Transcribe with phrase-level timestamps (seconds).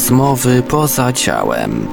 [0.00, 1.86] Rozmowy poza ciałem.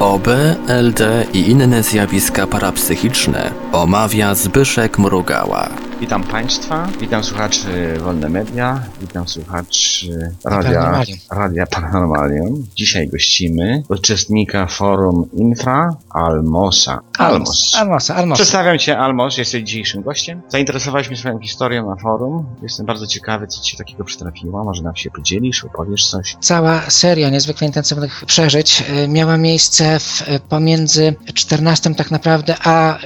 [0.00, 0.28] OB,
[0.68, 5.85] LD i inne zjawiska parapsychiczne omawia Zbyszek Mrugała.
[6.00, 11.02] Witam Państwa, witam słuchaczy Wolne Media, witam słuchaczy Radia.
[11.30, 12.66] Radia Paranormalium.
[12.76, 17.00] Dzisiaj gościmy uczestnika forum Infra Almosa.
[17.18, 17.74] Almos.
[17.78, 18.42] Almosa, Almosa.
[18.42, 20.42] Przedstawiam Cię Almos, jesteś dzisiejszym gościem.
[20.48, 22.46] Zainteresowałeś mnie swoją historią na forum.
[22.62, 24.64] Jestem bardzo ciekawy, co Ci się takiego przytrafiło.
[24.64, 26.36] Może nam się podzielisz, opowiesz coś.
[26.40, 32.98] Cała seria niezwykle intensywnych przeżyć y, miała miejsce w, y, pomiędzy 14 tak naprawdę a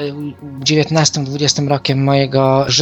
[0.64, 2.79] 19-20 rokiem mojego życia.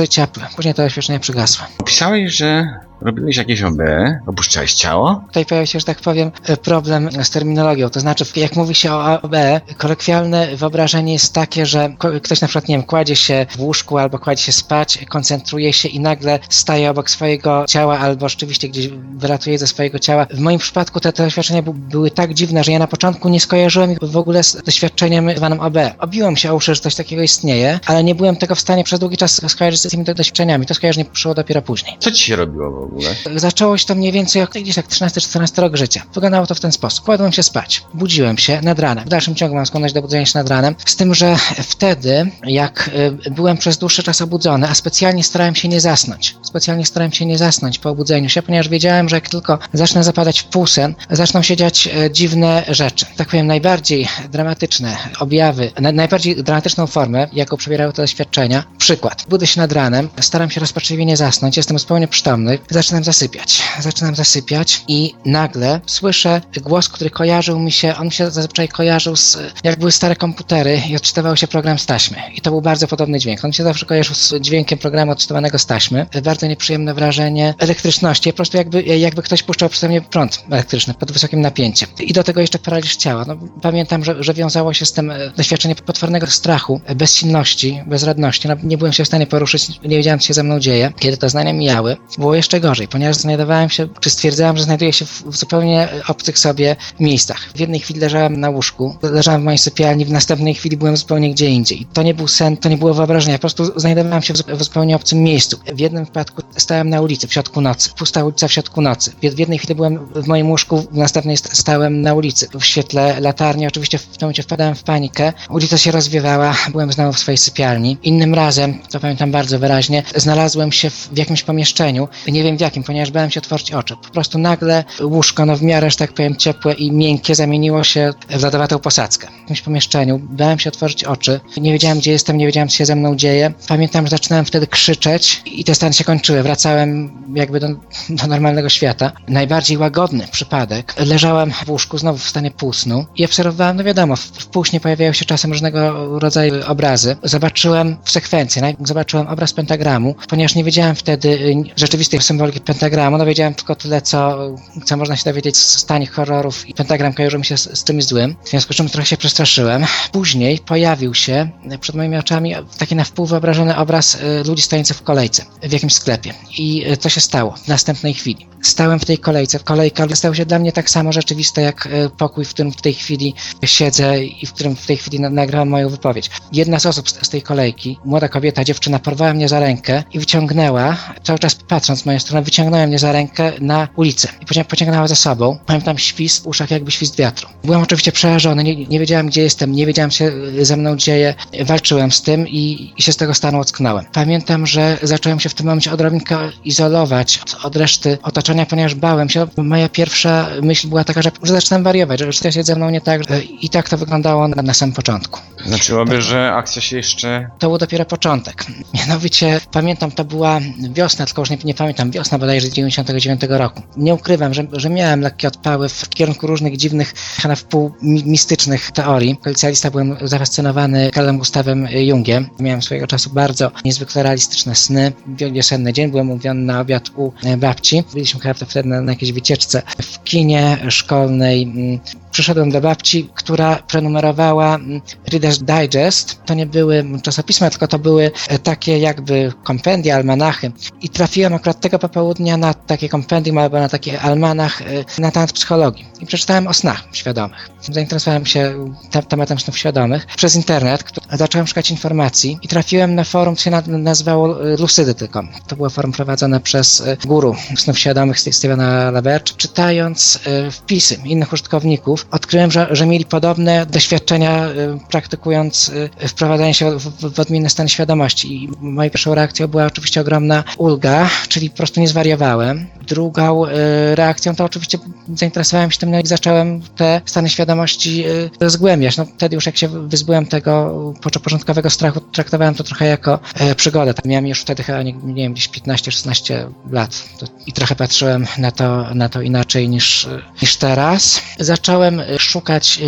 [0.56, 1.66] Później to doświadczenie przygasło.
[1.84, 2.66] Pisałeś, że
[3.00, 3.78] robiłeś jakieś OB,
[4.26, 5.22] opuszczałeś ciało.
[5.26, 7.90] Tutaj pojawia się, że tak powiem, y, problem z terminologią.
[7.90, 9.34] To znaczy, jak mówi się o OB,
[9.76, 14.18] kolokwialne wyobrażenie jest takie, że ktoś na przykład, nie wiem, kładzie się w łóżku albo
[14.18, 19.58] kładzie się spać, koncentruje się i nagle staje obok swojego ciała albo rzeczywiście gdzieś wylatuje
[19.58, 20.26] ze swojego ciała.
[20.30, 23.92] W moim przypadku te, te doświadczenia były tak dziwne, że ja na początku nie skojarzyłem
[23.92, 25.76] ich w ogóle z doświadczeniem zwanym OB.
[25.98, 29.00] Obiłem się o uszy, że coś takiego istnieje, ale nie byłem tego w stanie przez
[29.00, 30.66] długi czas skojarzyć z tymi do- doświadczeniami.
[30.66, 31.96] To skojarzenie przyszło dopiero później.
[32.00, 32.87] Co Ci się robiło w ogóle?
[33.36, 36.02] Zaczęło się to mniej więcej jak gdzieś tak 13-14 rok życia.
[36.14, 37.04] Wyglądało to w ten sposób.
[37.04, 39.04] Kładłem się spać, budziłem się nad ranem.
[39.04, 42.90] W dalszym ciągu mam skłonność do budzenia się nad ranem, z tym, że wtedy, jak
[43.26, 47.26] y, byłem przez dłuższy czas obudzony, a specjalnie starałem się nie zasnąć, specjalnie starałem się
[47.26, 51.42] nie zasnąć po obudzeniu się, ponieważ wiedziałem, że jak tylko zacznę zapadać w półsen, zaczną
[51.42, 53.06] się dziać e, dziwne rzeczy.
[53.16, 58.64] Tak powiem, najbardziej dramatyczne objawy, na, najbardziej dramatyczną formę, jaką przybierały te doświadczenia.
[58.78, 59.24] Przykład.
[59.28, 63.62] Budzę się nad ranem, staram się rozpaczliwie nie zasnąć, jestem zupełnie przytomny, zaczynam zasypiać.
[63.80, 69.38] Zaczynam zasypiać i nagle słyszę głos, który kojarzył mi się, on się zazwyczaj kojarzył z,
[69.64, 72.16] jak były stare komputery i odczytywał się program z taśmy.
[72.34, 73.44] I to był bardzo podobny dźwięk.
[73.44, 76.06] On się zawsze kojarzył z dźwiękiem programu odczytywanego z taśmy.
[76.24, 81.12] Bardzo nieprzyjemne wrażenie elektryczności, po prostu jakby, jakby ktoś puszczał przeze mnie prąd elektryczny pod
[81.12, 81.88] wysokim napięciem.
[82.00, 83.24] I do tego jeszcze paraliż ciała.
[83.28, 88.48] No, pamiętam, że, że wiązało się z tym e, doświadczenie potwornego strachu, bezsilności, bezradności.
[88.48, 90.92] No, nie byłem się w stanie poruszyć, nie wiedziałem, co się ze mną dzieje.
[90.98, 95.04] Kiedy te znania mijały, było jeszcze gorzej, ponieważ znajdowałem się, czy stwierdzałem, że znajduję się
[95.06, 97.48] w, zupełnie obcych sobie miejscach.
[97.54, 101.30] W jednej chwili leżałem na łóżku, leżałem w mojej sypialni, w następnej chwili byłem zupełnie
[101.30, 101.86] gdzie indziej.
[101.92, 104.62] To nie był sen, to nie było wyobrażenie, po prostu znajdowałem się w, zu- w
[104.64, 105.56] zupełnie obcym miejscu.
[105.74, 109.12] W jednym wypadku stałem na ulicy w środku nocy, pusta ulica w środku nocy.
[109.22, 113.20] W jednej chwili byłem w moim łóżku, w następnej st- stałem na ulicy w świetle
[113.20, 113.66] latarni.
[113.66, 115.32] Oczywiście w tym momencie wpadałem w panikę.
[115.50, 117.98] Ulica się rozwiewała, byłem znowu w swojej sypialni.
[118.02, 123.10] Innym razem, to pamiętam bardzo wyraźnie, znalazłem się w jakimś pomieszczeniu, nie wiem jakim, ponieważ
[123.10, 123.96] bałem się otworzyć oczy.
[124.02, 128.12] Po prostu nagle łóżko, no w miarę, że tak powiem, ciepłe i miękkie, zamieniło się
[128.30, 129.26] w lodowatą posadzkę.
[129.26, 131.40] W jakimś pomieszczeniu bałem się otworzyć oczy.
[131.56, 133.52] Nie wiedziałem, gdzie jestem, nie wiedziałem, co się ze mną dzieje.
[133.68, 136.42] Pamiętam, że zaczynałem wtedy krzyczeć i te stany się kończyły.
[136.42, 137.68] Wracałem jakby do,
[138.08, 139.12] do normalnego świata.
[139.28, 140.94] Najbardziej łagodny przypadek.
[141.06, 144.46] Leżałem w łóżku, znowu w stanie półsnu i obserwowałem, no wiadomo, w, w
[144.80, 147.16] pojawiają się czasem różnego rodzaju obrazy.
[147.22, 152.18] Zobaczyłem w sekwencji, zobaczyłem obraz pentagramu, ponieważ nie wiedziałem wtedy rzeczywistej
[152.48, 154.38] symboliki pentagramu, no wiedziałem tylko tyle, co,
[154.84, 158.04] co można się dowiedzieć z stanych horrorów i pentagram kojarzył mi się z, z czymś
[158.04, 159.84] złym, w związku z czym trochę się przestraszyłem.
[160.12, 161.48] Później pojawił się
[161.80, 165.92] przed moimi oczami taki na wpół wyobrażony obraz y, ludzi stojących w kolejce w jakimś
[165.94, 166.34] sklepie.
[166.58, 168.46] I y, co się stało w następnej chwili?
[168.62, 169.58] Stałem w tej kolejce.
[169.58, 172.94] Kolejka stała się dla mnie tak samo rzeczywista jak y, pokój, w którym w tej
[172.94, 173.34] chwili
[173.64, 176.30] siedzę i w którym w tej chwili na- nagrałam moją wypowiedź.
[176.52, 180.96] Jedna z osób z tej kolejki, młoda kobieta, dziewczyna, porwała mnie za rękę i wyciągnęła,
[181.22, 185.14] cały czas patrząc w moją stronę, wyciągnęła mnie za rękę na ulicę i pociągnęła za
[185.14, 185.58] sobą.
[185.66, 187.48] Pamiętam świst w uszach, jakby świst wiatru.
[187.64, 191.34] Byłem oczywiście przerażony, nie, nie wiedziałem gdzie jestem, nie wiedziałem co się ze mną dzieje.
[191.64, 194.04] Walczyłem z tym i, i się z tego stanu ocknąłem.
[194.12, 199.28] Pamiętam, że zacząłem się w tym momencie odrobinkę izolować od, od reszty otoczenia, ponieważ bałem
[199.28, 199.46] się.
[199.56, 203.00] Moja pierwsza myśl była taka, że, że zaczynam wariować, że coś jest ze mną nie
[203.00, 203.22] tak.
[203.60, 205.40] I tak to wyglądało na, na samym początku.
[205.66, 208.66] Znaczyłoby, że akcja się jeszcze To był dopiero początek.
[208.94, 210.60] Mianowicie pamiętam, to była
[210.90, 213.82] wiosna, tylko już nie, nie pamiętam, wiosna bodajże z 99 roku.
[213.96, 217.14] Nie ukrywam, że, że miałem lekkie odpały w kierunku różnych dziwnych,
[217.44, 219.30] na wpół mi- mistycznych teorii.
[219.30, 222.48] Jako licealista byłem zafascynowany Karlem Gustavem Jungiem.
[222.60, 225.12] Miałem swojego czasu bardzo niezwykle realistyczne sny.
[225.52, 228.04] Wiosenny dzień, byłem umówiony na obiad u e, babci.
[228.12, 231.62] Byliśmy chyba wtedy na, na jakiejś wycieczce w kinie szkolnej.
[231.62, 236.40] mm, przyszedłem do babci, która prenumerowała mm, Reader's Digest.
[236.46, 240.72] To nie były czasopisma, tylko to były e, takie jakby kompendia, almanachy.
[241.02, 244.84] I trafiłem akurat tego popołudnia na takie kompendium albo na taki almanach e,
[245.20, 246.06] na temat psychologii.
[246.20, 247.70] I przeczytałem o snach świadomych.
[247.80, 251.04] Zainteresowałem się te tematem snów świadomych przez internet.
[251.32, 255.48] Zacząłem szukać informacji i trafiłem na forum, które się nazywało e, Lucydy.com.
[255.66, 259.52] To było forum prowadzone przez guru snów świadomych Stevena Laberge.
[259.56, 260.38] Czytając
[260.70, 265.88] wpisy innych użytkowników, odkryłem, że, że mieli podobne doświadczenia y, praktykując
[266.24, 268.64] y, wprowadzanie się w, w odmienny stan świadomości.
[268.64, 272.86] I moją pierwszą reakcją była oczywiście ogromna ulga, czyli po prostu nie zwariowałem.
[273.02, 273.70] Drugą y,
[274.14, 274.98] reakcją to oczywiście
[275.34, 278.24] zainteresowałem się tym no i zacząłem te stany świadomości
[278.66, 279.16] zgłębiać.
[279.16, 280.94] No, wtedy już jak się wyzbyłem tego
[281.42, 283.40] początkowego strachu, traktowałem to trochę jako
[283.76, 284.14] przygodę.
[284.14, 286.54] Tak, miałem już wtedy chyba, nie, nie wiem, gdzieś 15-16
[286.90, 287.28] lat
[287.66, 290.28] i trochę patrzyłem na to, na to inaczej niż,
[290.62, 291.42] niż teraz.
[291.58, 293.00] Zacząłem szukać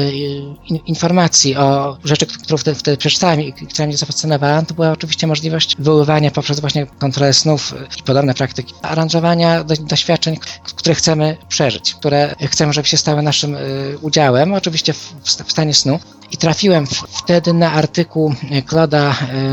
[0.87, 5.77] informacji o rzeczy, które wtedy, wtedy przeczytałem i która mnie zafascynowała, to była oczywiście możliwość
[5.79, 12.35] wyływania poprzez właśnie kontrolę snów i podobne praktyki, aranżowania do, doświadczeń, które chcemy przeżyć, które
[12.49, 15.99] chcemy, żeby się stały naszym y, udziałem, oczywiście w, w stanie snu.
[16.33, 18.89] I trafiłem wtedy na artykuł e,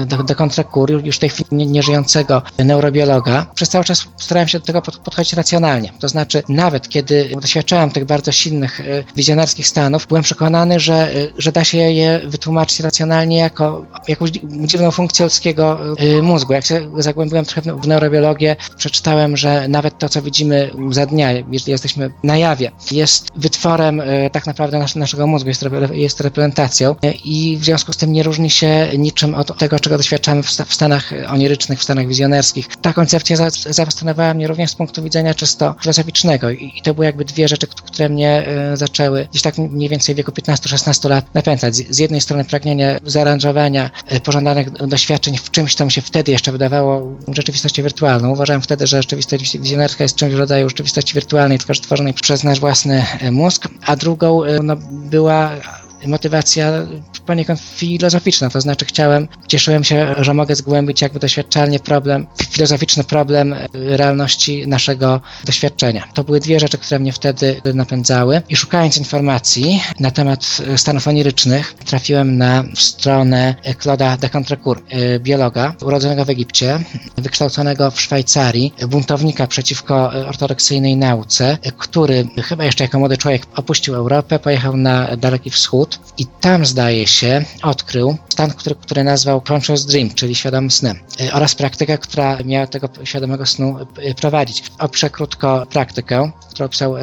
[0.05, 3.45] de, de Contrecourt, już w tej chwili nieżyjącego neurobiologa.
[3.55, 5.93] Przez cały czas starałem się do tego podchodzić racjonalnie.
[5.99, 8.83] To znaczy, nawet kiedy doświadczałem tych bardzo silnych e,
[9.15, 14.31] wizjonerskich stanów, byłem przekonany, że, e, że da się je wytłumaczyć racjonalnie jako jakąś
[14.65, 15.79] dziwną funkcję ludzkiego
[16.21, 16.53] mózgu.
[16.53, 21.71] Jak się zagłębiłem trochę w neurobiologię, przeczytałem, że nawet to, co widzimy za dnia, jeżeli
[21.71, 24.01] jesteśmy na jawie, jest wytworem
[24.31, 26.66] tak naprawdę naszego mózgu, jest, jest reprezentacją
[27.23, 31.13] i w związku z tym nie różni się niczym od tego, czego doświadczamy w, stanach
[31.29, 32.67] onirycznych, w stanach wizjonerskich.
[32.81, 33.37] Ta koncepcja
[33.69, 38.09] zafascynowała mnie również z punktu widzenia czysto filozoficznego i to były jakby dwie rzeczy, które
[38.09, 41.75] mnie e, zaczęły gdzieś tak mniej więcej w wieku 15-16 lat napędzać.
[41.75, 46.51] Z jednej strony pragnienie zaaranżowania e, pożądanych doświadczeń w czymś, co mi się wtedy jeszcze
[46.51, 48.29] wydawało rzeczywistością wirtualną.
[48.29, 52.43] Uważałem wtedy, że rzeczywistość wizjonerska jest czymś w rodzaju rzeczywistości wirtualnej, tylko że tworzonej przez
[52.43, 55.51] nasz własny e, mózg, a drugą no, była
[56.05, 56.71] motywacja
[57.25, 63.55] poniekąd filozoficzna, to znaczy chciałem, cieszyłem się, że mogę zgłębić jakby doświadczalnie problem, filozoficzny problem
[63.73, 66.07] realności naszego doświadczenia.
[66.13, 71.73] To były dwie rzeczy, które mnie wtedy napędzały i szukając informacji na temat stanów onirycznych,
[71.85, 76.79] trafiłem na stronę Claude'a de Contrecourt, y, biologa urodzonego w Egipcie,
[77.17, 84.39] wykształconego w Szwajcarii, buntownika przeciwko ortodoksyjnej nauce, który chyba jeszcze jako młody człowiek opuścił Europę,
[84.39, 85.86] pojechał na Daleki Wschód
[86.17, 91.33] i tam zdaje się odkrył stan, który, który nazwał Conscious Dream, czyli świadomy snem y,
[91.33, 93.77] oraz praktykę, która miała tego świadomego snu
[94.09, 94.63] y, prowadzić.
[94.79, 97.01] Opiszę krótko praktykę, którą opisał y,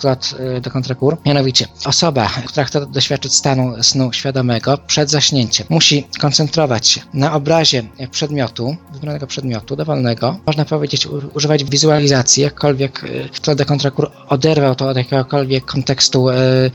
[0.00, 1.26] Claude de Contrecourt.
[1.26, 7.82] Mianowicie osoba, która chce doświadczyć stanu snu świadomego przed zaśnięciem musi koncentrować się na obrazie
[8.10, 10.38] przedmiotu, wybranego przedmiotu, dowolnego.
[10.46, 13.00] Można powiedzieć używać wizualizacji, jakkolwiek
[13.42, 16.26] Claude de Contrecourt oderwał to od jakiegokolwiek kontekstu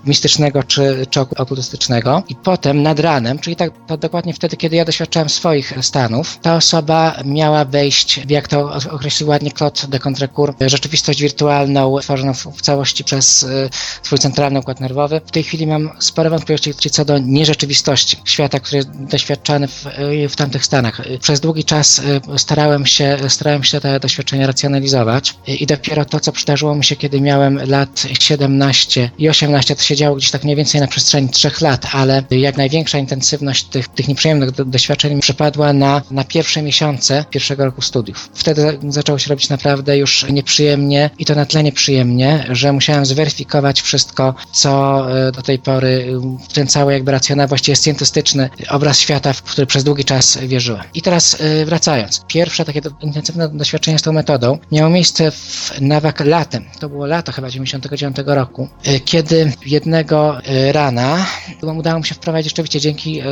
[0.06, 5.30] mistycznego czy, czy okultystycznego i potem nad ranem, czyli tak dokładnie wtedy, kiedy ja doświadczałem
[5.30, 12.00] swoich stanów, ta osoba miała wejść, jak to określił ładnie Claude de Contrecourt, rzeczywistość wirtualną
[12.02, 13.70] tworzoną w, w całości przez y,
[14.04, 15.22] swój centralny układ nerwowy.
[15.26, 20.30] W tej chwili mam spore wątpliwości co do nierzeczywistości świata, który jest doświadczany w, y,
[20.30, 21.02] w tamtych stanach.
[21.22, 26.32] Przez długi czas y, starałem się, starałem się te doświadczenia racjonalizować i dopiero to, co
[26.32, 30.56] przydarzyło mi się, kiedy miałem lat 17 i 18, to się działo gdzieś tak mniej
[30.56, 36.02] więcej na przestrzeni trzech lat, ale jak największa intensywność tych, tych nieprzyjemnych doświadczeń przypadła na,
[36.12, 38.30] na pierwsze miesiące pierwszego roku studiów.
[38.34, 43.82] Wtedy zaczęło się robić naprawdę już nieprzyjemnie i to na tle nieprzyjemnie, że musiałem zweryfikować
[43.82, 46.14] wszystko, co e, do tej pory,
[46.54, 50.84] ten cały jakby racjonalny, właściwie scientystyczny obraz świata, w który przez długi czas wierzyłem.
[50.94, 52.22] I teraz e, wracając.
[52.28, 56.66] Pierwsze takie intensywne doświadczenie z tą metodą miało miejsce w Nawak latem.
[56.80, 60.38] To było lato chyba 99 roku, e, kiedy jednego
[60.72, 61.23] rana
[61.62, 63.26] udało mi się wprowadzić rzeczywiście dzięki e,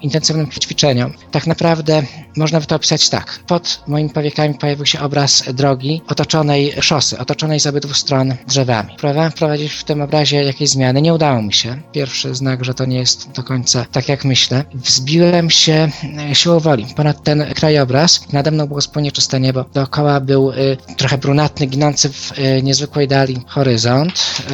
[0.00, 1.12] intensywnym ćwiczeniom.
[1.30, 2.02] Tak naprawdę
[2.36, 3.40] można by to opisać tak.
[3.46, 8.94] Pod moimi powiekami pojawił się obraz drogi otoczonej szosy, otoczonej z obydwu stron drzewami.
[8.98, 11.80] Próbowałem wprowadzić w tym obrazie jakieś zmiany, nie udało mi się.
[11.92, 14.64] Pierwszy znak, że to nie jest do końca tak jak myślę.
[14.74, 15.90] Wzbiłem się
[16.30, 18.32] e, siłą woli ponad ten krajobraz.
[18.32, 19.64] Nade mną było zupełnie czyste niebo.
[19.74, 24.12] Dookoła był y, trochę brunatny, ginący w y, niezwykłej dali horyzont.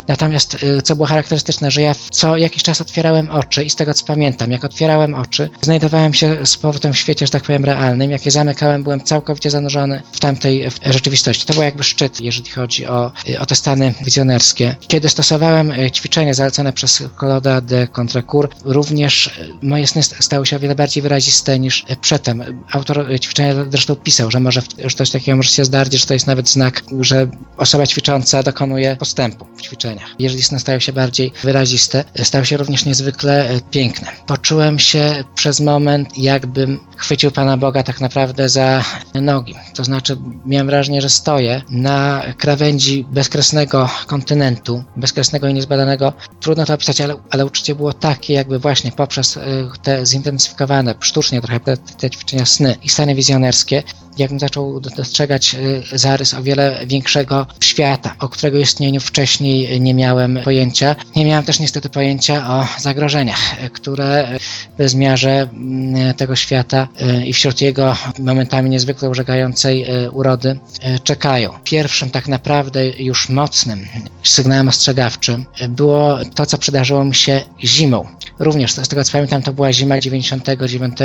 [0.09, 3.95] Natomiast, y, co było charakterystyczne, że ja co jakiś czas otwierałem oczy i z tego
[3.95, 8.11] co pamiętam, jak otwierałem oczy, znajdowałem się z powrotem w świecie, że tak powiem, realnym.
[8.11, 11.47] Jak je zamykałem, byłem całkowicie zanurzony w tamtej rzeczywistości.
[11.47, 14.77] To był jakby szczyt, jeżeli chodzi o, o te stany wizjonerskie.
[14.89, 19.31] Kiedy stosowałem e, ćwiczenia zalecone przez Claude'a de Contrecourt, również e,
[19.63, 22.63] moje sny stały się o wiele bardziej wyraziste niż przedtem.
[22.73, 26.27] Autor ćwiczenia zresztą pisał, że może że coś takiego może się zdarzyć, że to jest
[26.27, 30.15] nawet znak, że osoba ćwicząca dokonuje postępu w ćwiczeniach.
[30.19, 34.09] Jeżeli sny stają się bardziej wyraziste, stały się również niezwykle e, piękne.
[34.27, 38.85] Poczułem się przez moment, jakbym chwycił Pana Boga tak naprawdę za
[39.15, 39.55] nogi.
[39.75, 46.13] To znaczy, miałem wrażenie, że stoję na krawędzi bezkresnego kontynentu, bezkresnego i niezbadanego.
[46.41, 49.43] Trudno to opisać, ale, ale uczucie było takie, jakby właśnie poprzez e,
[49.83, 53.83] te zintensyfikowane, sztucznie trochę te, te ćwiczenia sny i stany wizjonerskie,
[54.19, 60.39] jakbym zaczął dostrzegać e, zarys o wiele większego świata, o którego istnieniu wcześniej nie miałem
[60.45, 60.97] pojęcia.
[61.17, 64.39] Nie miałem też niestety pojęcia o zagrożeniach, które
[64.75, 66.89] w bezmiarze mm, tego świata
[67.27, 70.59] i wśród jego momentami niezwykle urzekającej urody
[71.05, 71.51] czekają.
[71.65, 73.87] Pierwszym tak naprawdę już mocnym
[74.23, 78.07] sygnałem ostrzegawczym było to, co przydarzyło mi się zimą.
[78.39, 80.99] Również z tego co pamiętam, to była zima 99.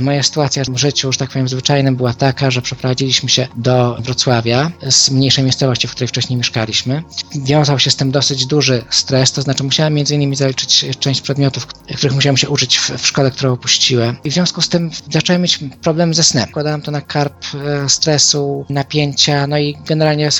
[0.00, 4.70] Moja sytuacja w życiu, już tak powiem, zwyczajnym była taka, że przeprowadziliśmy się do Wrocławia
[4.90, 7.02] z mniejszej miejscowości, w której wcześniej mieszkaliśmy.
[7.44, 11.66] Wiązał się z tym dosyć duży stres, to znaczy musiałem między innymi zaliczyć część przedmiotów,
[11.66, 14.16] których musiałem się uczyć w, w szkole, którą opuściłem.
[14.24, 16.46] I w związku z tym zacząłem mieć problemy ze snem.
[16.52, 20.30] Kładałem to na karp e, stresu, napięcia, no i generalnie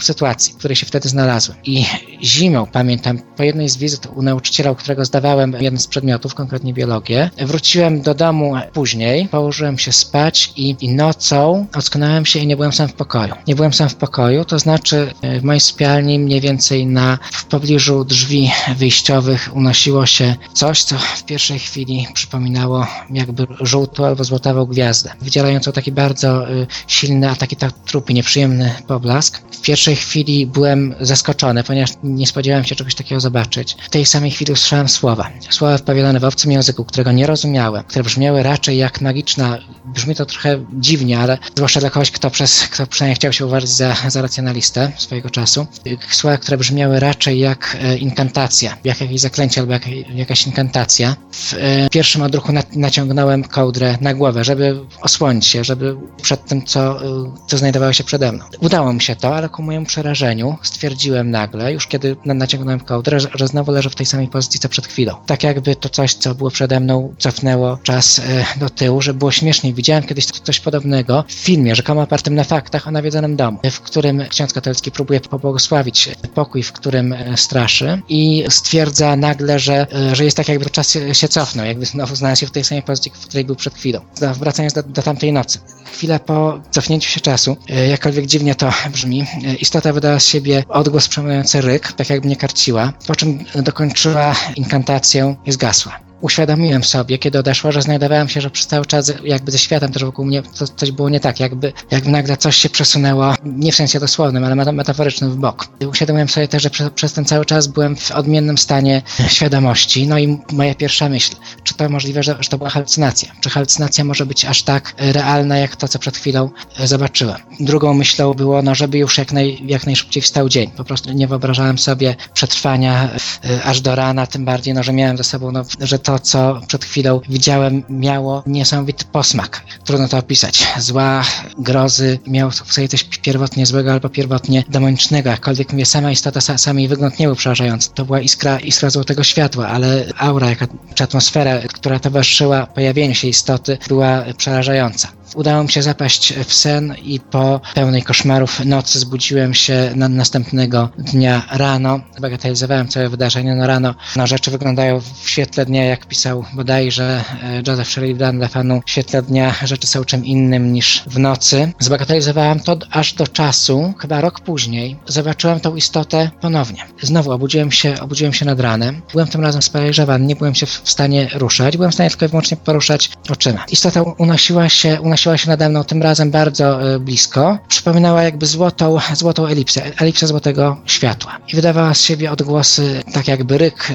[0.00, 1.58] sytuacji, w której się wtedy znalazłem.
[1.64, 1.84] I
[2.22, 6.74] zimą, pamiętam, po jednej z wizyt u nauczyciela, u którego zdawałem jeden z przedmiotów, konkretnie
[6.74, 11.37] biologię, wróciłem do domu później, położyłem się spać i, i nocą
[11.74, 13.34] ocknąłem się i nie byłem sam w pokoju.
[13.46, 18.04] Nie byłem sam w pokoju, to znaczy w mojej sypialni mniej więcej na, w pobliżu
[18.04, 25.10] drzwi wyjściowych unosiło się coś, co w pierwszej chwili przypominało jakby żółtą albo złotawą gwiazdę,
[25.20, 29.42] wydzielającą taki bardzo y, silny, a taki tak trupy, nieprzyjemny poblask.
[29.52, 33.76] W pierwszej chwili byłem zaskoczony, ponieważ nie spodziewałem się czegoś takiego zobaczyć.
[33.82, 35.30] W tej samej chwili usłyszałem słowa.
[35.50, 39.58] Słowa wypowiadane w obcym języku, którego nie rozumiałem, które brzmiały raczej jak magiczna.
[39.84, 43.70] Brzmi to trochę dziwnie, ale zwłaszcza dla kogoś, kto, przez, kto przynajmniej chciał się uważać
[43.70, 45.66] za, za racjonalistę swojego czasu.
[46.10, 51.16] Słowa, które brzmiały raczej jak e, inkantacja, jak jakieś zaklęcie albo jak, jakaś inkantacja.
[51.32, 56.64] W e, pierwszym odruchu na, naciągnąłem kołdrę na głowę, żeby osłonić się, żeby przed tym,
[56.64, 58.44] co, e, co znajdowało się przede mną.
[58.60, 63.28] Udało mi się to, ale ku mojemu przerażeniu stwierdziłem nagle, już kiedy naciągnąłem kołdrę, że,
[63.34, 65.14] że znowu leżę w tej samej pozycji co przed chwilą.
[65.26, 68.20] Tak jakby to coś, co było przede mną, cofnęło czas
[68.56, 69.74] do tyłu, że było śmieszniej.
[69.74, 74.24] Widziałem kiedyś coś podobnego w filmie, rzekomo opartym na faktach o nawiedzonym domu, w którym
[74.28, 80.24] ksiądz katolicki próbuje pobłogosławić pokój, w którym e, straszy i stwierdza nagle, że, e, że
[80.24, 83.26] jest tak jakby czas się, cofnął, jakby znowu znalazł się w tej samej pozycji, w
[83.26, 84.00] której był przed chwilą.
[84.38, 85.58] Wracając do, do tamtej nocy.
[85.92, 87.56] Chwilę po cofnięciu się czasu,
[87.88, 89.26] jakkolwiek dziwnie to brzmi,
[89.60, 95.36] istota wydała z siebie odgłos przemawiający ryk, tak jakby mnie karciła, po czym dokończyła inkantację
[95.46, 99.58] i zgasła uświadomiłem sobie, kiedy odeszła, że znajdowałem się, że przez cały czas jakby ze
[99.58, 103.34] światem też wokół mnie to, coś było nie tak, jakby, jakby nagle coś się przesunęło,
[103.44, 105.68] nie w sensie dosłownym, ale metaforycznym w bok.
[105.90, 110.18] Uświadomiłem sobie też, że przez, przez ten cały czas byłem w odmiennym stanie świadomości, no
[110.18, 113.32] i moja pierwsza myśl, czy to możliwe, że, że to była halucynacja?
[113.40, 117.36] Czy halucynacja może być aż tak realna, jak to, co przed chwilą e, zobaczyłem?
[117.60, 120.70] Drugą myślą było, no żeby już jak, naj, jak najszybciej wstał dzień.
[120.76, 123.10] Po prostu nie wyobrażałem sobie przetrwania
[123.44, 126.60] e, aż do rana, tym bardziej, no, że miałem ze sobą, no, że to, co
[126.66, 129.62] przed chwilą widziałem, miało niesamowity posmak.
[129.84, 130.66] Trudno to opisać.
[130.78, 131.24] Zła,
[131.58, 135.30] grozy, miało w sobie coś pierwotnie złego albo pierwotnie demonicznego.
[135.30, 137.90] Jakkolwiek sama istota, sam jej wygląd nie był przerażający.
[137.94, 143.28] To była iskra, iskra złotego światła, ale aura, jaka, czy atmosfera, która towarzyszyła pojawieniu się
[143.28, 145.17] istoty, była przerażająca.
[145.34, 150.88] Udało mi się zapaść w sen i po pełnej koszmarów nocy zbudziłem się na następnego
[150.98, 152.00] dnia rano.
[152.20, 153.54] Bagatelizowałem całe wydarzenie.
[153.54, 158.48] No rano no, rzeczy wyglądają w świetle dnia, jak pisał bodajże e, Joseph Sheridan dla
[158.48, 158.80] fanu.
[158.86, 161.72] W świetle dnia rzeczy są czym innym niż w nocy.
[161.78, 166.84] Zbagatelizowałem to aż do czasu, chyba rok później, zobaczyłem tą istotę ponownie.
[167.02, 169.02] Znowu obudziłem się, obudziłem się nad ranem.
[169.12, 171.76] Byłem tym razem sparaliżowany, nie byłem się w stanie ruszać.
[171.76, 173.64] Byłem w stanie tylko i wyłącznie poruszać oczyma.
[173.70, 177.58] Istota unosiła się, unosiła unosiła się nade mną tym razem bardzo e, blisko.
[177.68, 181.38] Przypominała jakby złotą, złotą elipsę, elipsę złotego światła.
[181.52, 183.90] I wydawała z siebie odgłosy, tak jakby ryk,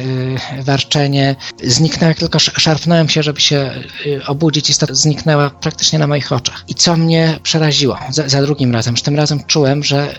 [0.60, 1.36] e, warczenie.
[1.64, 3.58] Zniknęła, jak tylko sz- szarpnąłem się, żeby się
[4.22, 6.64] e, obudzić, istota zniknęła praktycznie na moich oczach.
[6.68, 10.16] I co mnie przeraziło za, za drugim razem, że tym razem czułem, że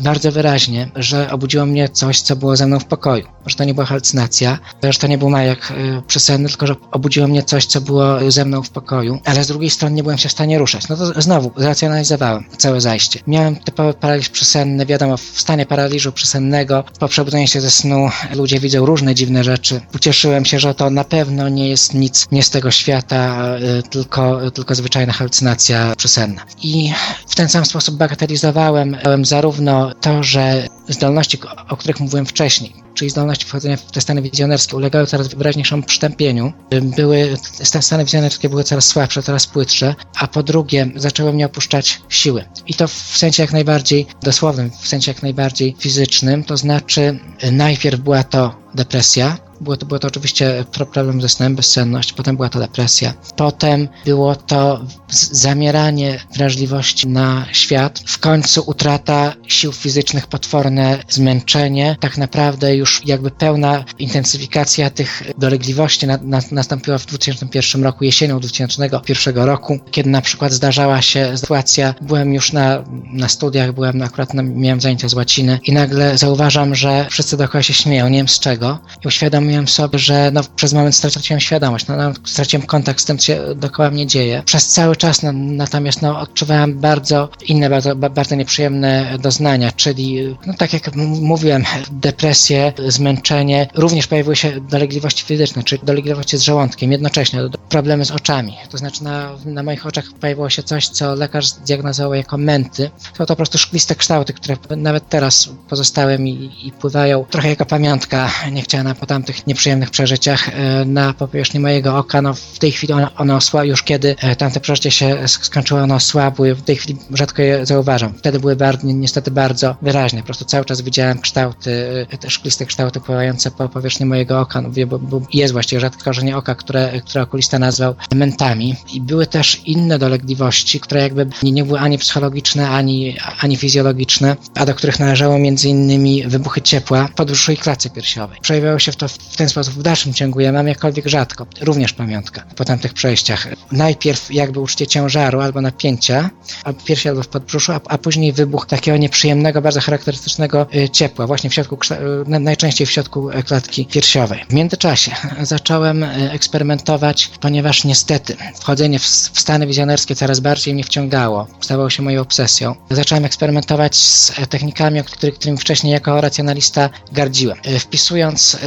[0.00, 3.26] bardzo wyraźnie, że obudziło mnie coś, co było ze mną w pokoju.
[3.46, 4.58] Że to nie była halucynacja,
[4.90, 5.72] że to nie był majak
[6.06, 9.70] przesenny, tylko że obudziło mnie coś, co było ze mną w pokoju, ale z drugiej
[9.70, 10.88] strony nie byłem się w stanie ruszać.
[10.88, 13.20] No to znowu zracjonalizowałem całe zajście.
[13.26, 18.60] Miałem typowy paraliż przesenny, wiadomo, w stanie paraliżu przesennego, po przebudzeniu się ze snu ludzie
[18.60, 19.80] widzą różne dziwne rzeczy.
[19.94, 23.44] Ucieszyłem się, że to na pewno nie jest nic nie z tego świata,
[23.78, 26.42] y, tylko, tylko zwyczajna halucynacja przesenna.
[26.62, 26.92] I
[27.26, 31.38] w ten sam sposób bagatelizowałem em, zarówno to, że zdolności,
[31.68, 36.52] o których mówiłem wcześniej, czyli zdolności wchodzenia w te stany wizjonerskie ulegały coraz wyraźniejszemu przytępieniu.
[36.96, 37.36] Były,
[37.72, 42.44] te stany wizjonerskie były coraz słabsze, coraz płytsze, a po drugie zaczęły mnie opuszczać siły.
[42.66, 47.52] I to w sensie jak najbardziej dosłownym, w sensie jak najbardziej fizycznym, to znaczy y,
[47.52, 52.36] najpierw była to depresja, było to, było to oczywiście pro- problem ze snem, bezsenność, potem
[52.36, 53.14] była to depresja.
[53.36, 54.84] Potem było to
[55.32, 63.30] zamieranie wrażliwości na świat, w końcu utrata sił fizycznych, potworne zmęczenie, tak naprawdę już jakby
[63.30, 70.20] pełna intensyfikacja tych dolegliwości na, na, nastąpiła w 2001 roku, jesienią 2001 roku, kiedy na
[70.20, 75.14] przykład zdarzała się sytuacja, byłem już na, na studiach, byłem akurat, na, miałem zajęcia z
[75.14, 78.78] łaciny i nagle zauważam, że wszyscy dookoła się śmieją, nie wiem z czego.
[79.04, 79.08] I
[79.48, 83.26] uświadomiłem sobie, że no, przez moment straciłem świadomość, no, no, straciłem kontakt z tym, co
[83.26, 84.42] się dookoła mnie dzieje.
[84.44, 90.36] Przez cały czas no, natomiast no, odczuwałem bardzo inne, bardzo, ba- bardzo nieprzyjemne doznania, czyli
[90.46, 91.64] no, tak jak mówiłem,
[92.08, 98.56] depresję, zmęczenie, również pojawiły się dolegliwości fizyczne, czyli dolegliwości z żołądkiem, jednocześnie problemy z oczami.
[98.70, 102.90] To znaczy na, na moich oczach pojawiło się coś, co lekarz zdiagnozował jako męty.
[103.18, 107.66] Są to po prostu szkliste kształty, które nawet teraz pozostały mi i pływają trochę jako
[107.66, 112.22] pamiątka niechciana po tamtych nieprzyjemnych przeżyciach e, na powierzchni mojego oka.
[112.22, 115.80] No, w tej chwili one, one osła, już kiedy e, tamte przeżycie się sk- skończyło,
[115.80, 116.54] one osłabły.
[116.54, 118.14] W tej chwili rzadko je zauważam.
[118.14, 120.18] Wtedy były bardzo, ni- niestety bardzo wyraźne.
[120.20, 124.60] Po prostu cały czas widziałem kształty, e, te szkliste kształty pływające po powierzchni mojego oka.
[124.60, 128.76] No, bo, bo jest właściwie rzadko korzenie oka, które, które okulista nazwał mentami.
[128.92, 134.36] I były też inne dolegliwości, które jakby nie, nie były ani psychologiczne, ani, ani fizjologiczne,
[134.54, 138.38] a do których należało między innymi wybuchy ciepła po brzusznej klatce piersiowej.
[138.40, 140.40] Przejawiało się to w ten sposób w dalszym ciągu.
[140.40, 143.46] Ja mam jakkolwiek rzadko, również pamiątka po tamtych przejściach.
[143.72, 146.30] Najpierw jakby uczucie ciężaru albo napięcia,
[146.64, 151.26] a piersi albo w podbrzuszu, a, a później wybuch takiego nieprzyjemnego, bardzo charakterystycznego y, ciepła,
[151.26, 154.44] właśnie w środku, y, na- najczęściej w środku e, klatki piersiowej.
[154.50, 156.04] W międzyczasie zacząłem
[156.48, 162.20] eksperymentować, ponieważ niestety wchodzenie w, w stany wizjonerskie coraz bardziej mnie wciągało, stawało się moją
[162.20, 162.74] obsesją.
[162.90, 167.58] Zacząłem eksperymentować z e, technikami, o których, którymi wcześniej jako racjonalista gardziłem.
[167.80, 168.58] Wpisując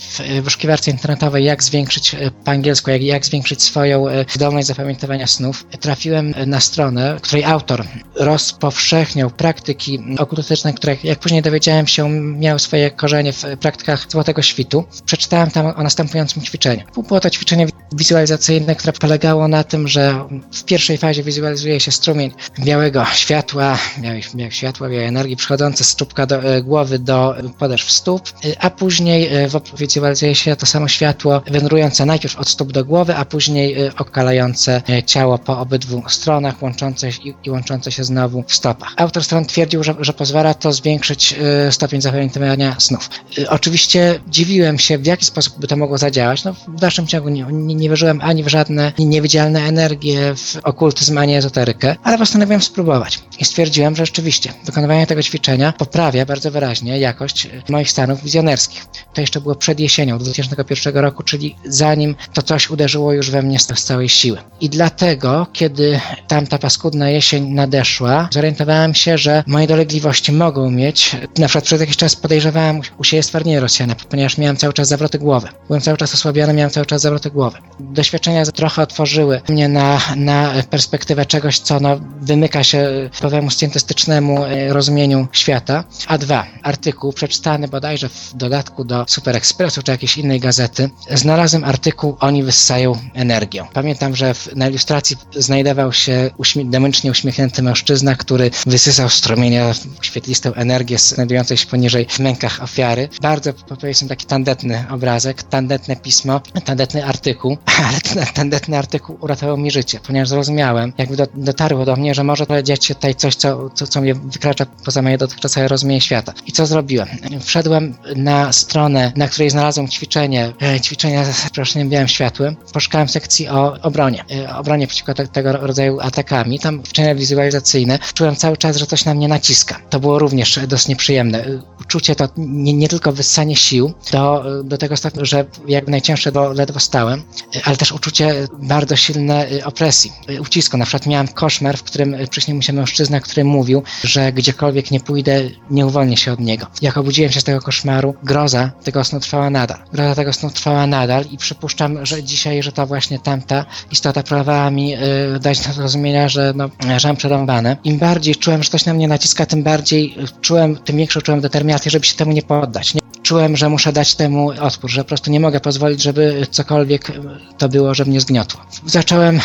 [0.00, 5.26] w, wyszukiwarce internetowej, jak zwiększyć e, po angielsku, jak, jak zwiększyć swoją e, zdolność zapamiętywania
[5.26, 7.84] snów, trafiłem e, na stronę, której autor
[8.14, 14.84] rozpowszechniał praktyki okultystyczne, które, jak później dowiedziałem się, miały swoje korzenie w praktykach złotego świtu.
[15.04, 16.82] Przeczytałem tam o następującym ćwiczeniu.
[17.08, 22.30] Było to ćwiczenie wizualizacyjne, które polegało na tym, że w pierwszej fazie wizualizuje się strumień
[22.58, 28.22] białego światła, białej, białego światła, białej energii przychodzący z czubka do, głowy do podeszw stóp,
[28.58, 33.24] a później w wizualizuje się to samo światło wędrujące najpierw od stóp do głowy, a
[33.24, 38.54] później e, okalające e, ciało po obydwu stronach, łączące się i, łączące się znowu w
[38.54, 38.94] stopach.
[38.96, 41.34] Autor stron twierdził, że, że pozwala to zwiększyć
[41.68, 43.10] e, stopień zapamiętywania snów.
[43.48, 46.44] Oczywiście dziwiłem się, w jaki sposób by to mogło zadziałać.
[46.44, 51.18] No, w dalszym ciągu nie, nie, nie wierzyłem ani w żadne niewidzialne energie, w okultyzm,
[51.18, 53.18] ani ezoterykę, ale postanowiłem spróbować.
[53.38, 58.86] I stwierdziłem, że rzeczywiście wykonywanie tego ćwiczenia poprawia bardzo wyraźnie jakość moich stanów wizjonerskich.
[59.14, 63.58] To jeszcze było przed jesienią 2001 roku, czyli zanim to coś uderzyło już we mnie
[63.58, 64.38] z całej siły.
[64.60, 71.46] I dlatego, kiedy tamta paskudna jesień nadeszła, zorientowałem się, że moje dolegliwości mogą mieć, na
[71.46, 75.48] przykład przez jakiś czas podejrzewałem u- siebie stwardnienie rozsiane, ponieważ miałem cały czas zawroty głowy.
[75.66, 77.58] Byłem cały czas osłabiony, miałem cały czas zawroty głowy.
[77.80, 84.72] Doświadczenia trochę otworzyły mnie na, na perspektywę czegoś, co no, wymyka się pewnemu scjentystycznemu e,
[84.72, 85.84] rozumieniu świata.
[86.06, 91.64] A dwa, artykuł przeczytany bodajże w dodatku do Super Expressu czy jakiejś innej gazety, znalazłem
[91.64, 93.64] artykuł Oni wyssają energię.
[93.72, 100.98] Pamiętam, że w, na ilustracji znajdował się uśmie- uśmiechnięty mężczyzna, który wysysał strumienia świetlistą energię
[100.98, 103.08] znajdującej się poniżej w mękach ofiary.
[103.22, 107.58] Bardzo, powiedzmy, taki tandetny obrazek, tandetne pismo, tandetny artykuł.
[107.88, 112.24] ale ten tandetny artykuł uratował mi życie, ponieważ zrozumiałem, jakby do, dotarło do mnie, że
[112.24, 116.32] może dziać się tutaj coś, co, co, co mnie wykracza poza moje dotychczasowe rozumienie świata.
[116.46, 117.08] I co zrobiłem?
[117.40, 122.56] Wszedłem na stronę, na której znalazłem ćwiczenie, e, ćwiczenia z przeproszeniem białym światłem.
[122.72, 126.58] Poszukałem sekcji o obronie, e, obronie przeciwko te, tego rodzaju atakami.
[126.58, 127.98] Tam ćwiczenia wizualizacyjne.
[128.14, 129.80] Czułem cały czas, że coś na mnie naciska.
[129.90, 131.44] To było również dość nieprzyjemne.
[131.80, 136.52] Uczucie to nie, nie tylko wyssanie sił do, do tego stopnia, że jakby najcięższe do
[136.52, 137.22] ledwo stałem,
[137.64, 140.76] ale też uczucie bardzo silne opresji, ucisku.
[140.76, 145.00] Na przykład miałem koszmar, w którym przyśnił mi się mężczyzna, który mówił, że gdziekolwiek nie
[145.00, 146.66] pójdę, nie uwolnię się od niego.
[146.82, 149.78] Jak obudziłem się z tego koszmaru, groza tego snu trwała nadal.
[149.92, 154.70] Groza tego snu trwała nadal i przypuszczam, że dzisiaj, że to właśnie tamta istota próbowała
[154.70, 154.98] mi yy,
[155.40, 157.76] dać do zrozumienia, że, no, że mam przerąbane.
[157.84, 161.90] Im bardziej czułem, że coś na mnie naciska, tym bardziej czułem, tym większą czułem determinację,
[161.90, 162.94] żeby się temu nie poddać.
[162.94, 167.12] Nie czułem, że muszę dać temu odpór, że po prostu nie mogę pozwolić, żeby cokolwiek
[167.58, 168.60] to było, że mnie zgniotło.
[168.86, 169.40] Zacząłem y,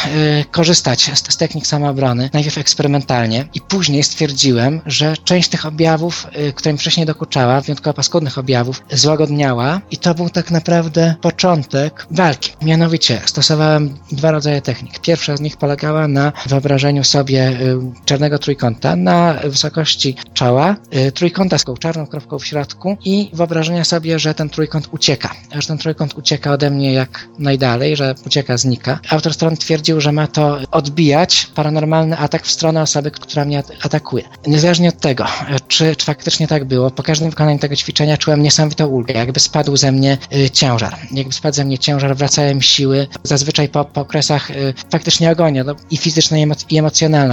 [0.51, 6.27] korzystać z, z technik samoobrony, najpierw eksperymentalnie i później stwierdziłem, że część tych objawów,
[6.67, 12.51] y, mi wcześniej dokuczała, wyjątkowo paskudnych objawów, złagodniała i to był tak naprawdę początek walki.
[12.61, 14.99] Mianowicie stosowałem dwa rodzaje technik.
[14.99, 20.75] Pierwsza z nich polegała na wyobrażeniu sobie y, czarnego trójkąta na wysokości czoła,
[21.13, 23.29] trójkąta z czarną kropką w środku i
[23.65, 28.15] wyobrażenie sobie, że ten trójkąt ucieka, że ten trójkąt ucieka ode mnie jak najdalej, że
[28.25, 28.99] ucieka, znika.
[29.09, 34.23] Autor strony twierdził, że ma to odbijać paranormalny atak w stronę osoby, która mnie atakuje.
[34.47, 35.25] Niezależnie od tego,
[35.67, 39.77] czy, czy faktycznie tak było, po każdym wykonaniu tego ćwiczenia czułem niesamowitą ulgę, jakby spadł
[39.77, 40.95] ze mnie y, ciężar.
[41.11, 43.07] Jakby spadł ze mnie ciężar, wracają siły.
[43.23, 46.81] Zazwyczaj po, po okresach y, faktycznie agonia, no, i fizyczna, i, emoc- i.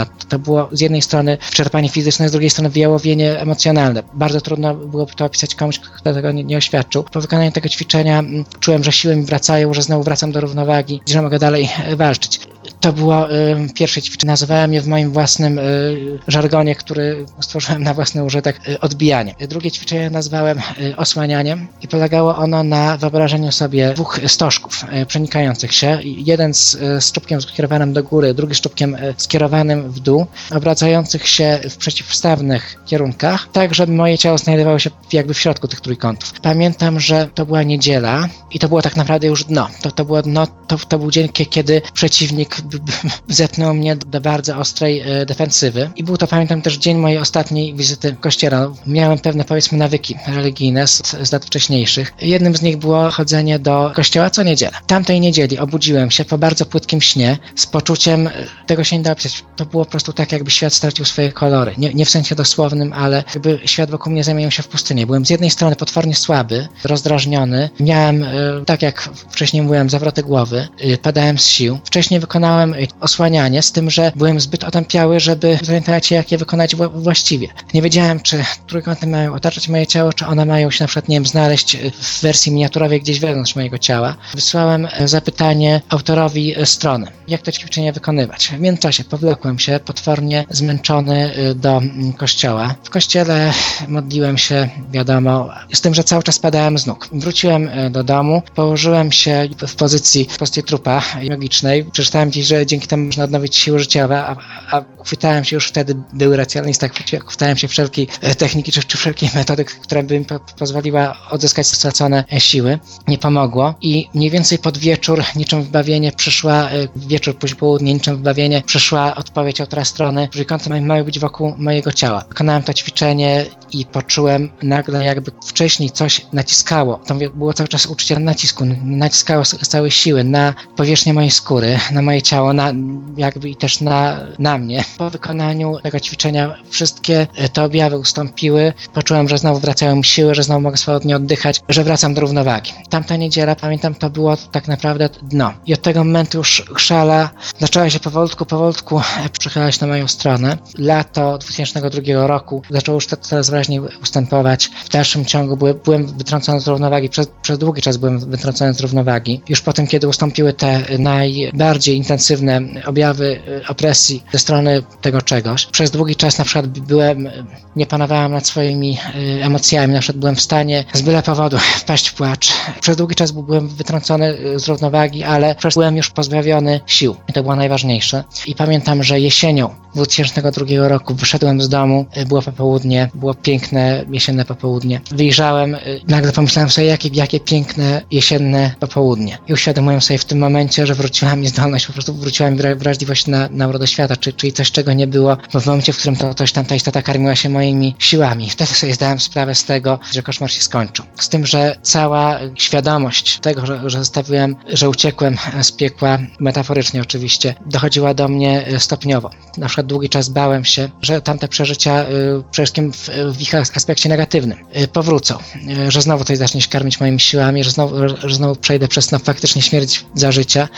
[0.07, 4.03] To, to było z jednej strony wyczerpanie fizyczne, z drugiej strony wyjałowienie emocjonalne.
[4.15, 7.03] Bardzo trudno byłoby to opisać komuś, kto tego nie, nie oświadczył.
[7.03, 11.01] Po wykonaniu tego ćwiczenia m, czułem, że siły mi wracają, że znowu wracam do równowagi,
[11.09, 12.41] że mogę dalej e, walczyć.
[12.81, 14.31] To było y, pierwsze ćwiczenie.
[14.33, 19.35] Nazywałem je w moim własnym y, żargonie, który stworzyłem na własny użytek, y, odbijanie.
[19.49, 20.59] Drugie ćwiczenie nazwałem
[20.97, 25.99] osłanianiem i polegało ono na wyobrażeniu sobie dwóch stożków przenikających się.
[26.05, 31.61] Jeden z, z czubkiem skierowanym do góry, drugi z czubkiem skierowanym w dół, obracających się
[31.71, 36.12] w przeciwstawnych kierunkach, tak żeby moje ciało znajdowało się jakby w środku tych trójkątów.
[36.43, 39.69] Pamiętam, że to była niedziela i to było tak naprawdę już dno.
[39.83, 42.57] To, to było dno, to, to był dzień, kiedy przeciwnik
[43.29, 45.91] zetnął mnie do bardzo ostrej e, defensywy.
[45.97, 48.73] I był to, pamiętam, też dzień mojej ostatniej wizyty w kościele.
[48.87, 52.13] Miałem pewne, powiedzmy, nawyki religijne z, z lat wcześniejszych.
[52.21, 54.73] Jednym z nich było chodzenie do kościoła co niedzielę.
[54.87, 58.33] Tamtej niedzieli obudziłem się po bardzo płytkim śnie z poczuciem, e,
[58.67, 61.75] tego się nie da opisać, to było po prostu tak, jakby świat stracił swoje kolory.
[61.79, 65.07] Nie, nie w sensie dosłownym, ale jakby świat wokół mnie zamienił się w pustynię.
[65.07, 67.71] Byłem z jednej strony potwornie słaby, rozdrażniony.
[67.81, 68.29] Miałem, e,
[68.67, 71.79] tak jak wcześniej mówiłem, zawroty głowy, e, padałem z sił.
[71.85, 76.39] Wcześniej wykonałem e, osłanianie, z tym, że byłem zbyt otępiały, żeby zorientować się, jak je
[76.39, 77.49] wykonać wła- właściwie.
[77.75, 81.17] Nie wiedziałem, czy trójkąty mają otaczać moje ciało, czy one mają się na przykład, nie
[81.17, 84.17] wiem, znaleźć w wersji miniaturowej gdzieś wewnątrz mojego ciała.
[84.35, 88.49] Wysłałem zapytanie autorowi strony, jak to ćwiczenie wykonywać.
[88.49, 92.75] W międzyczasie powlekłem się, potwornie zmęczony do mm, kościoła.
[92.85, 93.53] W kościele
[93.89, 97.09] modliłem się, wiadomo, z tym, że cały czas padałem z nóg.
[97.13, 101.85] Wróciłem e, do domu, położyłem się w pozycji trupa jogicznej.
[101.85, 104.37] Przeczytałem gdzieś, że dzięki temu można odnowić siły życiowe, a,
[104.71, 108.99] a chwytałem się już wtedy, był racjonalista, chwyci- chwytałem się wszelkiej e, techniki czy, czy
[108.99, 112.79] wszelkiej metody, która by mi po, pozwoliła odzyskać stracone e, siły.
[113.09, 118.63] Nie pomogło i mniej więcej pod wieczór, niczym wybawienie, przyszła, wieczór, później południe, niczym wybawienie,
[118.67, 122.25] przyszła odpowiedź autora strony, trójkąty ma- mają być wokół mojego ciała.
[122.29, 127.01] Wykonałem to ćwiczenie i poczułem nagle jakby wcześniej coś naciskało.
[127.07, 132.03] To było cały czas uczucie nacisku, naciskało z całej siły na powierzchnię mojej skóry, na
[132.03, 132.73] moje ciało, na,
[133.17, 134.85] jakby i też na, na mnie.
[134.99, 138.73] Po wykonaniu tego ćwiczenia wszystkie e, te objawy ustąpiły.
[138.95, 142.73] Poczułem, że znowu wracają mi siły, że znowu mogę swobodnie oddychać, że wracam do równowagi.
[142.91, 145.53] Tamta niedziela, pamiętam, to było tak naprawdę dno.
[145.67, 150.59] I od tego momentu już szala zaczęła się powolutku, powolutku e, przychylać na moją stronę.
[150.79, 154.71] Lato 2002 roku zaczęło już to coraz wyraźniej ustępować.
[154.85, 158.81] W dalszym ciągu były, byłem wytrącony z równowagi, przez, przez długi czas byłem wytrącony z
[158.81, 159.41] równowagi.
[159.49, 165.67] Już po tym, kiedy ustąpiły te najbardziej intensywne objawy e, opresji ze strony tego czegoś,
[165.67, 167.33] przez długi czas na przykład byłem, e,
[167.77, 168.99] nie panowałem nad swoimi
[169.41, 172.53] e, emocjami, na przykład byłem w stanie z byle powodu wpaść w płacz.
[172.81, 177.17] Przez długi czas byłem wytrącony z równowagi, ale przez byłem już pozbawiony sił.
[177.29, 178.25] I to było najważniejsze.
[178.47, 184.45] I pamiętam, że jesienią 2002 roku wyszedłem z domu, y, było popołudnie, było piękne jesienne
[184.45, 185.01] popołudnie.
[185.11, 189.39] Wyjrzałem, y, nagle pomyślałem sobie, jakie, jakie piękne jesienne popołudnie.
[189.49, 192.77] I uświadomiłem sobie w tym momencie, że wróciła mi zdolność, po prostu wróciła mi wra-
[192.77, 195.99] wrażliwość na, na urodę świata, czy, czyli coś, czego nie było bo w momencie, w
[195.99, 198.51] którym to ktoś tam, ta istota karmiła się moimi siłami.
[198.51, 201.05] Wtedy sobie zdałem sprawę z tego, że koszmar się skończył.
[201.17, 207.55] Z tym, że cała świadomość tego, że, że zostawiłem, że uciekłem z piekła, metaforycznie oczywiście,
[207.67, 209.31] dochodziła do mnie e, stopniowo.
[209.59, 212.07] Na przykład długi czas bałem się, że tamte przeżycia, y,
[212.51, 215.39] przede wszystkim w, w ich aspekcie negatywnym, y, powrócą,
[215.87, 219.13] y, że znowu coś zacznie się karmić moimi siłami, że znowu, że znowu przejdę przez
[219.13, 220.69] no, faktycznie śmierć za życia.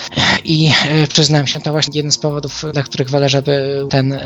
[0.44, 0.72] I
[1.08, 4.20] przyznam się, to właśnie jeden z powodów, dla których wolę, żeby ten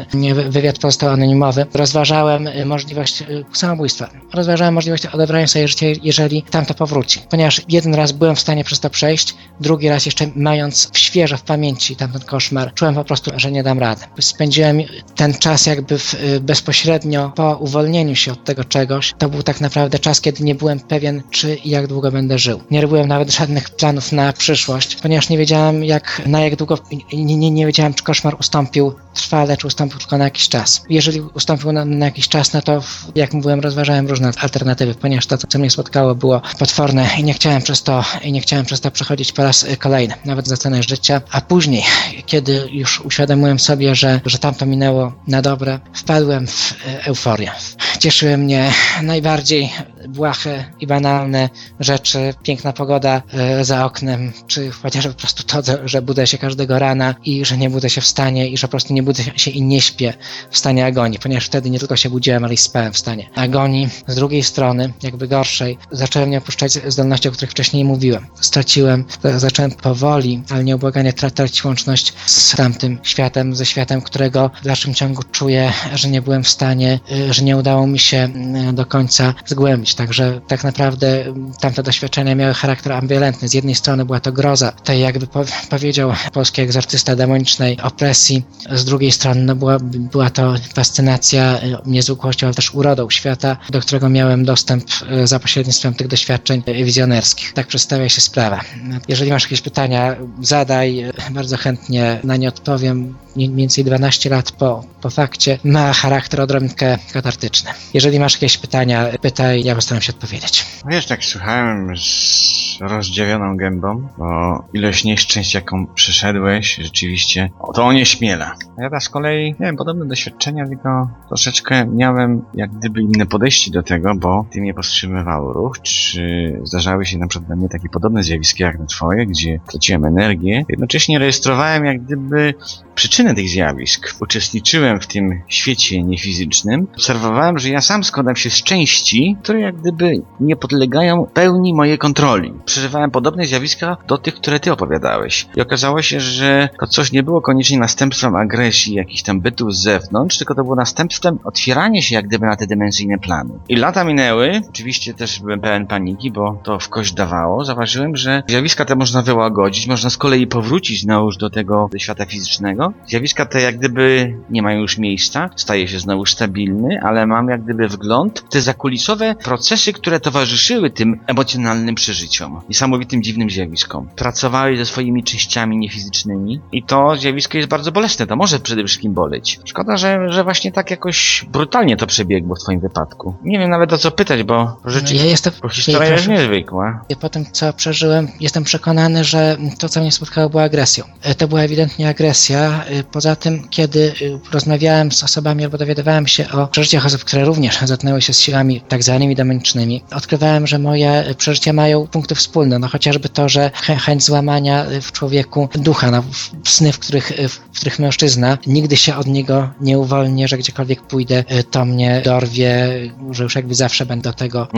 [0.48, 1.66] wywiad pozostał anonimowy.
[1.74, 4.10] Rozważałem możliwość samobójstwa.
[4.34, 7.20] Rozważałem możliwość odebrania sobie życia, jeżeli tamto powróci.
[7.30, 11.42] Ponieważ jeden raz byłem w stanie przez to przejść, drugi raz jeszcze mając świeżo w
[11.42, 14.04] pamięci tamten koszmar, czułem po prostu, że nie dam rady.
[14.20, 14.67] Spędziłem
[15.16, 19.14] ten czas jakby w, y, bezpośrednio po uwolnieniu się od tego czegoś.
[19.18, 22.60] To był tak naprawdę czas, kiedy nie byłem pewien, czy i jak długo będę żył.
[22.70, 26.78] Nie robiłem nawet żadnych planów na przyszłość, ponieważ nie wiedziałem jak, na jak długo,
[27.12, 30.82] nie, nie, nie wiedziałem, czy koszmar ustąpił trwale, czy ustąpił tylko na jakiś czas.
[30.88, 32.82] Jeżeli ustąpił na, na jakiś czas, no to
[33.14, 37.62] jak mówiłem, rozważałem różne alternatywy, ponieważ to, co mnie spotkało, było potworne i nie chciałem
[37.62, 41.20] przez to, i nie chciałem przez to przechodzić po raz kolejny, nawet za cenę życia.
[41.30, 41.82] A później,
[42.26, 47.52] kiedy już uświadomiłem sobie, że, że tamto minęło na dobre, wpadłem w e, euforię.
[47.98, 48.70] Cieszyły mnie
[49.02, 49.72] najbardziej
[50.08, 51.48] błahe i banalne
[51.80, 56.78] rzeczy, piękna pogoda e, za oknem, czy chociażby po prostu to, że budzę się każdego
[56.78, 59.50] rana i że nie budzę się w stanie i że po prostu nie budzę się
[59.50, 60.14] i nie śpię
[60.50, 63.88] w stanie agonii, ponieważ wtedy nie tylko się budziłem, ale i spałem w stanie agonii.
[64.06, 68.26] Z drugiej strony, jakby gorszej, zacząłem nie opuszczać zdolności, o których wcześniej mówiłem.
[68.40, 69.04] Straciłem,
[69.36, 74.94] zacząłem powoli, ale nieubłaganie tra- tracić łączność z tamtym światem, ze światem, którego w dalszym
[74.94, 78.28] ciągu czuję, że nie byłem w stanie, y, że nie udało mi się
[78.70, 79.94] y, do końca zgłębić.
[79.94, 83.48] Także tak naprawdę y, tamte doświadczenia miały charakter ambiwalentny.
[83.48, 88.84] Z jednej strony była to groza, tej jakby po- powiedział polski egzorcysta demonicznej opresji, z
[88.84, 94.08] drugiej strony no była, była to fascynacja y, niezwykłością, ale też urodą świata, do którego
[94.08, 94.84] miałem dostęp
[95.24, 97.52] za pośrednictwem tych doświadczeń wizjonerskich.
[97.52, 98.60] Tak przedstawia się sprawa.
[99.08, 103.14] Jeżeli masz jakieś pytania, zadaj, bardzo chętnie na nie odpowiem.
[103.38, 107.70] Mniej więcej 12 lat po, po fakcie ma charakter odrobinkę katartyczny.
[107.94, 110.66] Jeżeli masz jakieś pytania, pytaj, ja postaram się odpowiedzieć.
[110.84, 118.54] No Wiesz, tak słuchałem z rozdziawioną gębą, bo ilość nieszczęść, jaką przeszedłeś, rzeczywiście, to onieśmiela.
[118.78, 123.82] A ja z kolei miałem podobne doświadczenia, tylko troszeczkę miałem jak gdyby inne podejście do
[123.82, 128.22] tego, bo ty mnie powstrzymywało ruch, czy zdarzały się na przykład na mnie takie podobne
[128.22, 130.64] zjawiska jak na twoje, gdzie traciłem energię.
[130.68, 132.54] Jednocześnie rejestrowałem jak gdyby
[132.98, 134.14] przyczynę tych zjawisk.
[134.20, 136.86] Uczestniczyłem w tym świecie niefizycznym.
[136.94, 141.98] Obserwowałem, że ja sam składam się z części, które jak gdyby nie podlegają pełni mojej
[141.98, 142.52] kontroli.
[142.64, 145.46] Przeżywałem podobne zjawiska do tych, które ty opowiadałeś.
[145.56, 149.82] I okazało się, że to coś nie było koniecznie następstwem agresji jakichś tam bytów z
[149.82, 153.50] zewnątrz, tylko to było następstwem otwierania się jak gdyby na te dimensyjne plany.
[153.68, 157.64] I lata minęły, oczywiście też byłem pełen paniki, bo to w kość dawało.
[157.64, 162.87] Zauważyłem, że zjawiska te można wyłagodzić, można z kolei powrócić znowuż do tego świata fizycznego.
[163.08, 167.64] Zjawiska te jak gdyby nie mają już miejsca, staje się znowu stabilny, ale mam jak
[167.64, 174.08] gdyby wgląd w te zakulisowe procesy, które towarzyszyły tym emocjonalnym przeżyciom, niesamowitym dziwnym zjawiskom.
[174.16, 179.14] Pracowałeś ze swoimi częściami niefizycznymi i to zjawisko jest bardzo bolesne, to może przede wszystkim
[179.14, 179.60] boleć.
[179.64, 183.34] Szkoda, że, że właśnie tak jakoś brutalnie to przebiegło w twoim wypadku.
[183.44, 187.04] Nie wiem nawet o co pytać, bo rzeczywiście Ja jestem, bo historia ja jest niezwykła.
[187.08, 191.04] Ja po tym, co przeżyłem, jestem przekonany, że to, co mnie spotkało, była agresją.
[191.22, 192.77] E, To była ewidentnie agresja.
[192.84, 194.12] E, Poza tym, kiedy
[194.46, 198.40] e, rozmawiałem z osobami albo dowiadywałem się o przeżyciach osób, które również zetknęły się z
[198.40, 202.78] siłami tak zwanymi demonicznymi, odkrywałem, że moje e, przeżycia mają punkty wspólne.
[202.78, 206.24] No chociażby to, że chę- chęć złamania w człowieku ducha, no,
[206.64, 207.32] sny, w których,
[207.72, 212.88] w których mężczyzna nigdy się od niego nie uwolnię, że gdziekolwiek pójdę, to mnie dorwie,
[213.30, 214.68] że już jakby zawsze będę do tego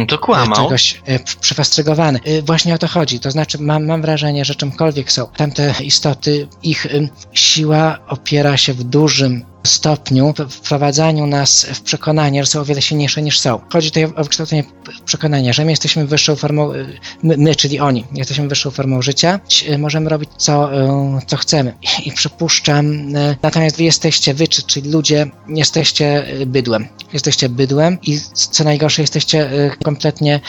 [0.51, 1.03] No to czegoś
[1.41, 2.21] przyfastrygowany.
[2.47, 3.21] Właśnie o to chodzi.
[3.21, 6.87] To znaczy, mam, mam wrażenie, że czymkolwiek są tamte istoty, ich
[7.33, 13.23] siła opiera się w dużym stopniu wprowadzaniu nas w przekonanie, że są o wiele silniejsze
[13.23, 13.61] niż są.
[13.73, 14.65] Chodzi tutaj o wykształcenie
[15.05, 19.41] przekonania, że my jesteśmy wyższą formą, y, my, my czyli oni, jesteśmy wyższą formą życia,
[19.69, 20.75] y, możemy robić co,
[21.19, 21.75] y, co chcemy.
[22.05, 26.89] I przypuszczam, natomiast wy jesteście, wy, czy- czyli ludzie, jesteście bydłem.
[27.13, 29.51] Jesteście bydłem i co najgorsze, jesteście
[29.85, 30.41] kompletnie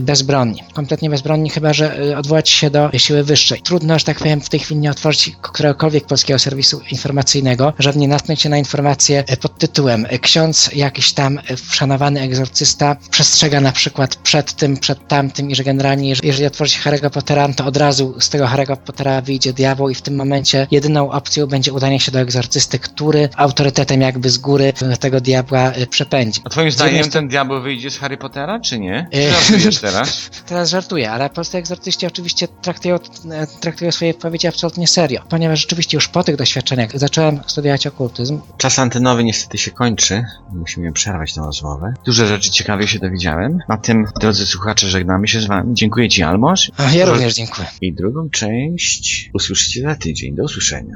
[0.00, 0.62] bezbronni.
[0.74, 3.62] Kompletnie bezbronni, chyba że odwołać się do siły wyższej.
[3.62, 8.08] Trudno, że tak powiem, w tej chwili nie otworzyć któregokolwiek polskiego serwisu informacyjnego, żeby nie
[8.08, 11.38] natknąć się na informację pod tytułem Ksiądz jakiś tam
[11.70, 16.72] wszanowany egzorcysta przestrzega na przykład przed tym, przed tamtym i że generalnie jeż- jeżeli otworzy
[16.72, 20.14] się Harry'ego Pottera, to od razu z tego Harry'ego Pottera wyjdzie diabeł i w tym
[20.16, 25.72] momencie jedyną opcją będzie udanie się do egzorcysty, który autorytetem jakby z góry tego diabła
[25.72, 26.40] e, przepędzi.
[26.44, 29.08] A twoim zdaniem ten diabeł wyjdzie z Harry Pottera, czy nie?
[29.14, 30.30] E, Żartujesz teraz?
[30.46, 35.96] Teraz żartuję, ale polscy egzorcyści oczywiście traktują, e, traktują swoje wypowiedzi absolutnie serio, ponieważ rzeczywiście
[35.96, 38.40] już po tych doświadczeniach zacząłem studiować okultyzm.
[38.58, 40.24] Czas antenowy niestety się kończy.
[40.52, 41.94] Musimy przerwać tę rozmowę.
[42.04, 43.58] Dużo rzeczy ciekawych się dowiedziałem.
[43.68, 45.74] Na tym, drodzy słuchacze, żegnamy się z wami.
[45.74, 46.70] Dziękuję ci, Almosz.
[46.76, 47.68] A ja również dziękuję.
[47.80, 50.34] I drugą część usłyszycie za tydzień.
[50.34, 50.94] Do usłyszenia.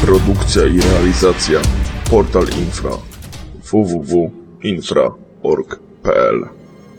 [0.00, 1.60] Produkcja i realizacja
[2.10, 2.90] Portal Infra
[3.72, 6.59] www.infra.org.pl